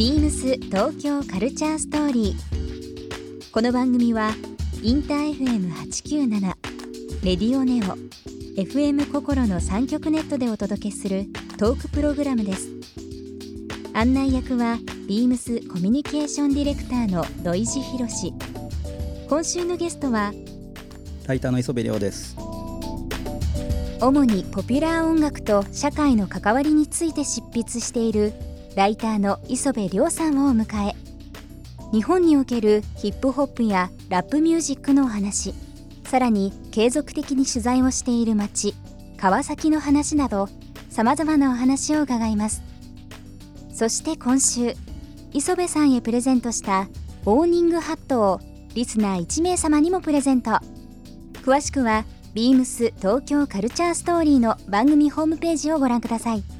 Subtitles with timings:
[0.00, 3.50] ビームス東京カルチャーストーリー。
[3.52, 4.30] この番組は
[4.82, 6.40] インター FM897
[7.22, 7.98] レディオネオ
[8.58, 11.26] FM 心の三極ネットでお届けする
[11.58, 12.70] トークプログラムです。
[13.92, 18.32] 案内役はビームスコミュニケーションディレクターの土井博志。
[19.28, 20.32] 今週のゲストは
[21.26, 22.38] ライターの磯部亮です。
[24.00, 28.32] 主にポピュラー音楽と社会の関わりについて執筆している
[28.76, 30.94] ライターの磯部亮さんをお迎え。
[31.92, 35.54] 日本におけるヒップホップやラップミュージックのお話。
[36.04, 38.74] さらに継続的に取材をしている街
[39.16, 40.48] 川崎の話など
[40.88, 42.62] さまざまなお話を伺います。
[43.72, 44.74] そして今週
[45.32, 46.88] 磯部さんへプレゼントした
[47.24, 48.40] オーニングハットを
[48.74, 50.58] リスナー1名様にもプレゼント。
[51.42, 56.59] 詳しくはビームス東京カルチャーストーリーの番組ホームページをご覧ください。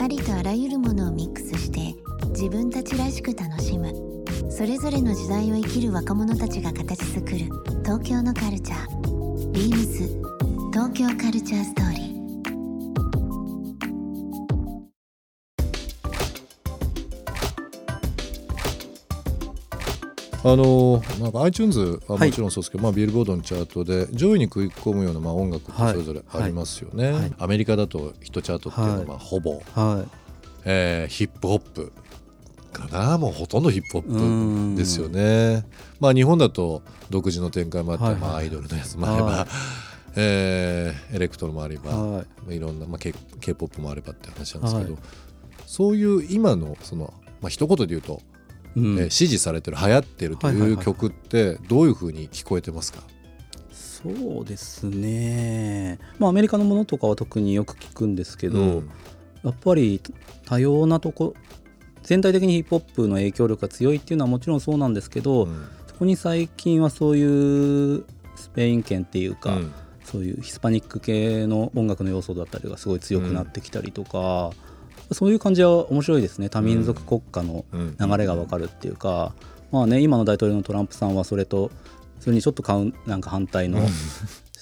[0.00, 1.94] ありとあらゆるものをミックスして
[2.30, 3.92] 自分たちらしく楽しむ。
[4.50, 7.38] それぞれの時代を生きる若者たちが形作る
[7.84, 10.08] 東京のカルチャービームス
[10.72, 12.07] 東京カルチャーストーリー。
[20.44, 22.28] あのなんか iTunes ははい。
[22.28, 25.92] もちろんそうですけど、まあ、ビルボードのチャートで上位に食い込むようなまあ音楽ってはい。
[25.92, 27.32] それぞれありますよね、はい。
[27.38, 29.06] アメリカだとヒットチャートっていうのははい。
[29.08, 30.04] まあほぼ、は
[30.64, 31.92] えーヒップホップ。
[32.72, 35.64] かなもうほとんどヒップホップですよね。
[36.00, 38.20] まあ日本だと独自の展開もあって、はいはい。
[38.20, 39.46] まあ、アイドルのやつもあれば、はい。
[40.16, 41.78] えーエレクトロもあれい。
[41.78, 45.02] ば、はまあ、いろんな、まあ、K- K-POP もあればって話なんですけど、はい。
[45.66, 48.20] そういう今のその、まあ一言で言うと
[48.78, 53.02] えー支持されてる流行ってるとはいう曲ってどういうふうに聞こえてますか、
[53.72, 55.98] そうですね。
[56.18, 58.90] まあアメリカのものとかは特によく聞くんですけど、うん。
[59.44, 60.00] やっぱり
[60.46, 61.34] 多様なとこ
[62.02, 65.68] 全体的にヒップホップの影響力が強いっていうのはもちろんそうなんですけど、うん。
[65.86, 68.04] そこに最近はそういう
[68.36, 69.72] スペイン圏っていうか、うん。
[70.04, 74.52] そういうヒスパニック系の音楽の要素だったりがすごい強くなってきたりとか、
[75.12, 76.48] そういう感じは面白いですね。
[76.48, 77.96] 多民族国家のうん。
[77.98, 79.32] 流れが分かるっていうか、
[79.70, 81.70] まあね今の大統領のトランプさんはそれと
[82.20, 83.80] それにちょっとカなんか反対の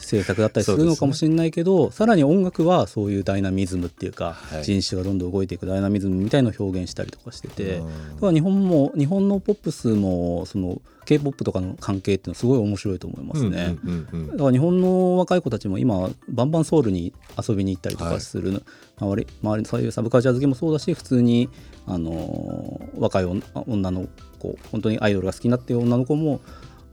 [0.07, 4.65] 政策だったりするのかもしれないけど、さらに音楽はそういうダイナミズムっていうか、はい。
[4.65, 7.83] 人種がどんどん動いていくダイナミズムみたいのを表現したりとかしてて、
[8.21, 8.35] うん。
[8.35, 13.77] 日本も日本のポップスもその k p o p とかの関係っていうのはすごい面白いと思いますね。
[13.85, 18.63] うんうんうんだから日本の若い子たちも今バンバンソウルに遊びに行ったりとかする、
[18.99, 21.49] 周り周りそういうサブカルチャー好きもそうだし普通に、
[21.87, 26.41] あのー若い女女の子本当にアイドルが好きになってる女の子も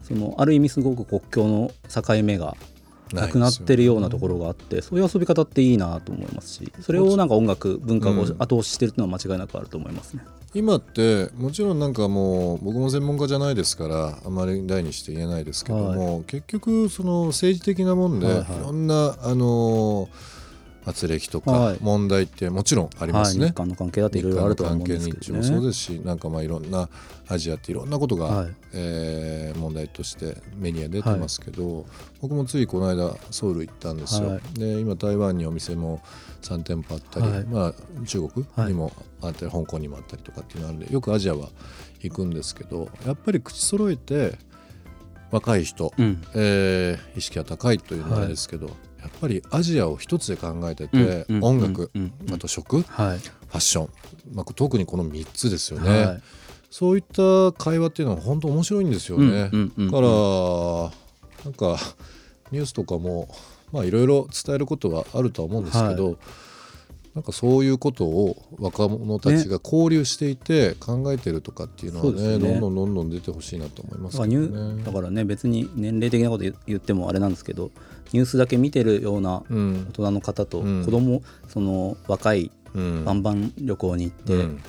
[0.03, 2.55] そのある意味すごく国境の境目が
[3.13, 8.35] なくなってるようなところがあってそういう遊び方っていいなと思いますしそれをなんか音楽文化がうん。
[8.39, 10.23] 後押ししてるっていうのは間違いなくあると思いますね。
[10.53, 18.45] 今ってもちろんなんかもう僕も専門家じゃないですからあまり大にして言えないですけども、結局その政治的なもんで、はいはい。
[18.45, 20.09] いろんなあの
[20.85, 21.77] 圧力とかはい。
[21.81, 23.45] 問題ってもちろんありますね。
[23.45, 25.41] はい、日韓の関係だっていろいろあるとは思うんですけ日どね。
[25.41, 26.89] 韓の関係もそうですしなんかまあいろんな
[27.27, 28.55] アジアっていろんなことが、はい。
[28.73, 31.85] えー問題としてメディアに出てますけど、
[32.21, 36.01] 僕もついこの間ソウル行ったんですよ、はで今台湾にお店も
[36.41, 37.43] 3店舗あったり、はい。
[37.45, 37.73] まあ、
[38.05, 41.49] 中国にもあったり、香港にもあったりとかっていうのあるんでよくアジアは
[42.01, 44.37] 行くんですけどやっぱり口揃えて
[45.31, 46.21] 若い人、うん。
[46.35, 48.71] えー意識が高いというのはあれですけど、
[49.03, 52.13] やっぱりアジアを一つで考えてて、うんうん音楽、うん。
[52.27, 52.33] うん。
[52.33, 53.17] あと食、フはい。
[53.17, 53.89] ァッション、
[54.33, 56.21] まあ、特にこの3つですよね、はい。
[56.71, 59.57] そういった会話っていうのは本当面白いんですよね、だから
[61.43, 61.77] なんか
[62.51, 63.27] ニュースとかも
[63.71, 66.17] まあいろいろ伝えることはあるとは思うんですけど、
[67.15, 72.49] なんかそういうことを若者たちが交流していて考えてるとかっていうのはねそうですね。
[72.49, 74.83] どんどんどんどん出てほしいなと思いますだからニけどね。
[74.83, 77.69] だからね別に年齢的なこと言ってもあれなんですけど
[78.13, 79.87] ニュースだけ見てるようなうん。
[79.89, 80.85] 大人の方とうん。
[80.85, 83.05] 子供、その若いうん。
[83.05, 84.63] バンバン旅行に行って、うん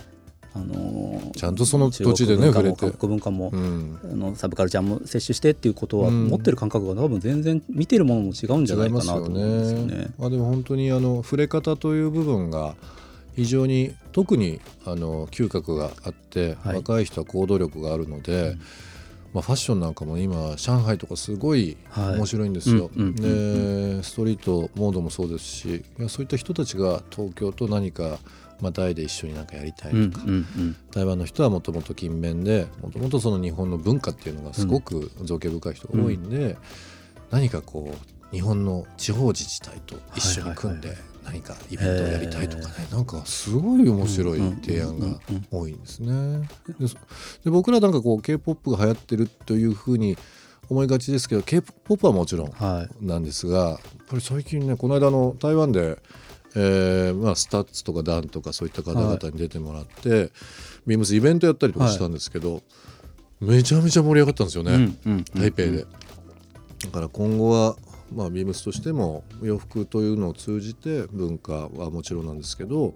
[0.55, 2.79] あのーちゃんとその土地でね触れて。
[2.79, 3.99] 韓国文化も、うん。
[4.03, 6.27] あのサブカルチャーも摂取してっていうことは、うん。
[6.27, 10.07] 持ってる感覚が多分全然見てるものも違うんじゃないかなと思うんですよね。
[10.19, 12.75] あでも本当にあの触れ方という部分が
[13.35, 16.77] 非常に特にあの嗅覚があって、はい。
[16.77, 18.55] 若い人は行動力があるので、
[19.35, 22.15] まあ、ファッションなんかも今上海とかすごいはい。
[22.15, 22.89] 面白いんですよ。
[22.95, 28.19] うんうんうんでストリートモードもそうですしいやそういった人たちが東京と何か、
[28.61, 30.75] まあ、大で一緒になんかやりたいとか、うんうんうん。
[30.91, 36.55] 台湾の人はもともと勤勉でもともとその日本の文化っていうのがすごく造形深い人が多いんで、
[37.29, 46.47] 何かこう日本の地方自治体と一緒に組んではい何かイベントをやりたいとかね、なんかすごい面白い提案が多いんですね。
[47.43, 50.17] で僕らなんかこう k p o p が流行ってるというふうに
[50.69, 53.77] 思いがちですけど k p o p はもちろんはいなんですがやっ
[54.07, 55.97] ぱり最近ねこの間あの台湾で、
[56.55, 60.31] えーまあ、 STUTS とかダンとかそういった方々に出てもらって、
[60.85, 62.61] ビームスイベントやったりとかしたんですけど、
[63.41, 65.23] めちゃめちゃ盛り上がったんですよね、うんうん。
[65.35, 65.85] 台北で。
[66.85, 67.75] だから今後は、
[68.13, 72.93] まあ、ビームスとしても洋服というのを通じて文化はもちろんなんですけど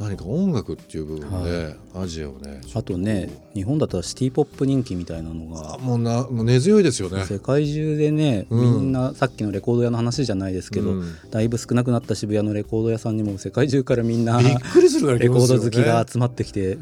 [0.00, 7.26] 何か音楽っていう部分でアジアをね、あとね日本だったらシティ・ポップ人気みたいなのがあもうなもう根強いですよね。
[7.26, 8.60] 世界中でね、うん。
[8.60, 11.14] みんなさっきのレコード屋の話じゃないですけど、うん。
[11.30, 16.78] だいぶ少なくなった渋谷のレコード屋さんにも世界中からみんなびっくりするレコード好きがね集まってきて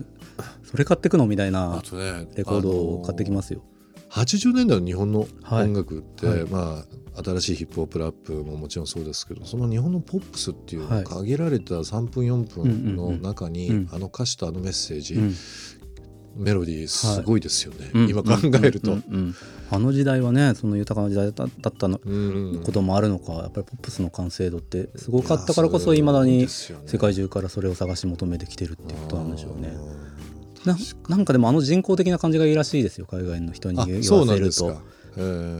[0.62, 1.82] それ買ってくのみたいあな
[2.36, 3.62] レコードを買ってきますよ。
[4.24, 5.64] 80年代の日本のはい。
[5.64, 6.44] 音楽って、はい。
[6.44, 6.84] ま
[7.16, 11.04] あ新しいヒップホップラップももちろんそうですけどその日本のポップスっていうはい。
[11.04, 15.34] 限られた3分4分の中に、あの歌詞とあのメッセージ、うん。
[16.36, 18.08] メロディーすごいですよね、うん。
[18.08, 18.92] 今考えると。
[18.92, 19.34] うんうんうん
[19.70, 22.18] あの時代はねその豊かな時代だだったのう
[22.58, 22.62] ん。
[22.64, 29.76] こともあるのかやっぱりポップスの完成度ってすごかったからこそいまだに世界中からそれを探し求めてきてるっていうことなんでしょうね。
[30.64, 30.76] な
[31.08, 34.80] なんかでもあの人工的な感じがいいらしいですよ海外の人にあ言わせると。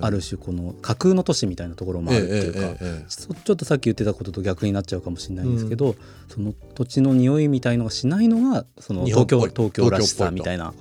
[0.00, 5.96] ある種この架空の都市みたいなところもあるっていうか、ちょっとさっき言ってたことと逆になっちゃうかもしれないんですけど、
[6.28, 10.66] その土地の匂いみたいのがしないのがその東京東京らしさみたいな。
[10.66, 10.72] あ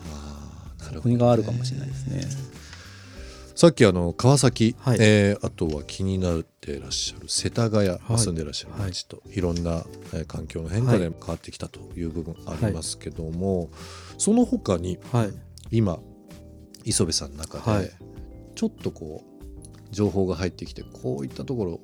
[0.80, 2.22] ーなるほど国があるかもしれないですね。
[3.57, 4.98] さっきあの川崎、はい。
[5.00, 9.83] えーあとは気になってらっしゃる世田谷、まあ住んでらっしゃる街と、い、ろんな、
[10.13, 13.71] えー環境の変化で変わってきたという部分ありますけども、
[14.19, 15.31] その他にはい、
[15.71, 15.98] 今
[16.86, 17.92] 磯部さんの中で、はい。
[18.54, 19.48] ちょっとこう
[19.89, 21.80] 情報が入ってきてこういったところ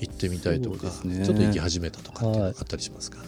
[0.00, 1.24] 行ってみたいとか、ね。
[1.24, 3.18] ちょっと行き始めたとかってあったりしますか、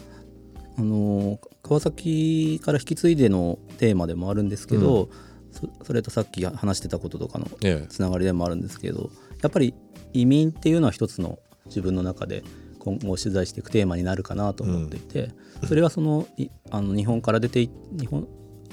[0.76, 5.31] あの川崎から引き継いでのテーマでもあるんですけど、そ
[5.82, 7.86] それとさっき話してたこととかのええ。
[7.88, 9.10] つながりでもあるんですけど
[9.42, 9.74] やっぱり
[10.12, 12.42] 移民っていうのは一つの自分の中で
[12.78, 15.30] 今後取材していくテーマになるかなと思っていて、
[15.68, 18.26] それはそのいあの日本から出てい日本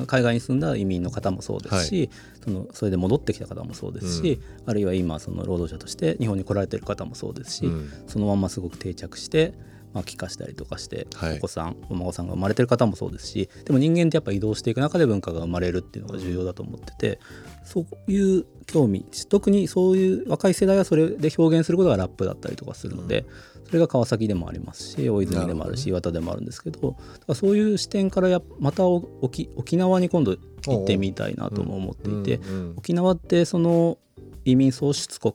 [0.07, 2.09] 海外に住んだ移民の方もそうですし、
[2.43, 7.91] そのそれで戻ってきた方もそうですし、あるいは今その労働者として日本に来られてる方もそうですし、うん。
[8.07, 9.53] そのまんますごく定着して、
[9.93, 11.37] まあ、帰化したりとかして、はい。
[11.37, 17.19] お子さんお孫さんが生まれてる方もそうですしでも人間ってやっぱ移動していく中で文化が生まれるっていうのが重要だと思ってて、
[17.63, 23.25] そういう興味特にそういう若い世代はそれで表現することがラップだったりとかするので、
[23.65, 26.97] それが川崎でもありますし大泉でもあるし岩田でもあるんですけど
[27.35, 32.75] そういう視点からやまた沖沖縄に今度行ってみたいなとも思っていて、うんうん。
[32.77, 33.97] 沖縄ってその
[34.45, 35.33] 移民創出国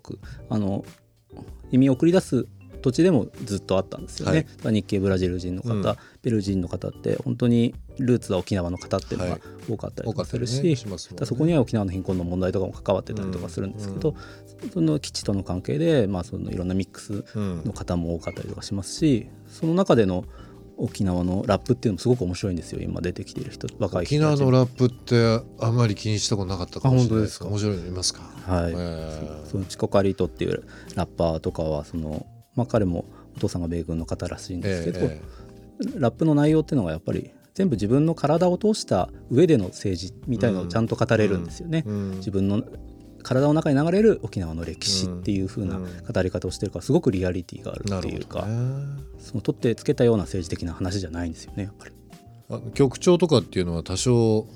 [0.49, 0.85] あの
[1.71, 2.47] 移民を送り出す
[2.85, 5.83] 土地でもずっとあったんですよね、日系ブラジル人の方、うん。
[6.21, 9.41] ペルー人の方って本当にルーツは沖縄の方っていうのがはい。
[9.67, 11.21] 多かったりするし、ねしますもんね。
[11.21, 14.15] だからそこには沖縄の貧困の問題とかも関わってたりとかするんですけど、
[14.75, 20.25] その基地との関係で、まあ、そのいろんなミックスうんの方も多かったりとかしますしその中での
[20.77, 22.81] 沖縄のラップっていうのもすごく面白いんですよ。
[22.83, 28.23] 今出てきている人若い人沖縄のラップってあんまり気にしたことなかったかもしれないですあ本面白いのいますか？
[28.47, 29.47] はい、えー。
[29.47, 30.65] そのチコカリトっていう
[30.97, 33.05] ラッパーとかはその、まあ、彼も
[33.37, 35.21] お父さんが米軍の方らしいんですけど、え
[35.97, 41.85] ラップの内容っていうのがやっぱり全部自分の体を通した上での政治みたいのをちゃんと語れるんですよね。
[41.87, 42.11] えうん。
[42.17, 42.63] 自分の
[43.23, 49.03] 体の中に流れる沖縄の歴史っていう風な語り方をしてるからすごくリアリティがあるなっていうか、ね。
[49.19, 51.93] その取ってつけたような政治的な話じゃないんですよねやっぱり。
[52.51, 54.47] あ局長とかっていうのは多少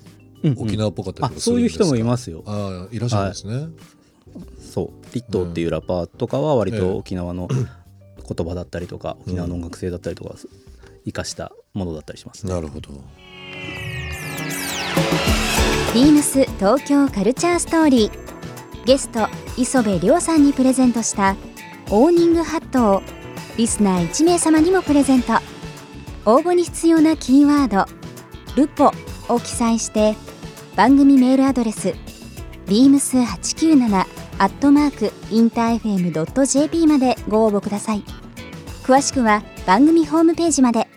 [0.42, 0.58] うんうん。
[0.58, 2.42] 沖縄っぽかったりあとかするんですか、そういう人もいますよ。
[2.46, 3.68] ああいらっしゃるんですね、
[4.60, 5.14] そう。
[5.14, 6.80] リットーっていうラッパーとかは割ええ。
[6.80, 7.48] と沖縄の
[8.28, 10.34] 言葉だったりとか沖縄の音楽性だったりとか
[11.04, 12.52] 生かしたものだったりしますね。
[12.52, 12.90] なるほど。
[15.94, 18.28] ビームス東京カルチャーストーリー。
[18.84, 21.36] ゲスト磯部亮さんにプレゼントした
[21.90, 23.02] オーニングハットを
[23.56, 25.34] リスナー1名様にもプレゼント。
[26.28, 27.86] 応募に必要なキーワード
[28.54, 28.92] 「ルポ」
[29.34, 30.14] を記載して
[30.76, 31.94] 番組メールアドレス
[32.66, 34.06] beams897
[34.38, 38.04] アットマークインター FM.jp までご応募ください
[38.88, 40.88] 詳しくは番組ホームページまで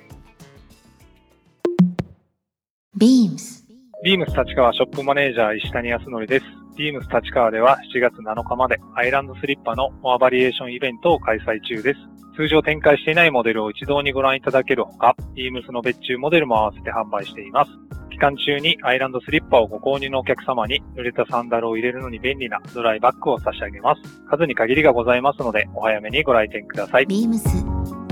[2.98, 3.66] Beams
[4.06, 6.46] ビームス立川ショップマネージャー石谷康則です。
[6.78, 12.00] ビームス立川では7月7日までアイランドスリッパのモアバリエーションイベントを開催中です。
[12.38, 17.72] 通常展開していないモデルを一堂にご覧いただけるほか、ビームスの別注モデルも合わせて販売しています。
[18.10, 24.02] 期間中にアイランドスリッパをご購入のお客様に濡れたサンダルを入れるのに便利なドライバッグを差し上げます。
[24.30, 27.06] 数に限りがございますので、お早めにご来店ください。
[27.06, 27.26] ビ